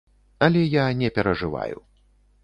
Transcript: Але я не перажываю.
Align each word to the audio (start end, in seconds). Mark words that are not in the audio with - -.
Але 0.45 0.61
я 0.63 0.85
не 1.01 1.11
перажываю. 1.17 1.77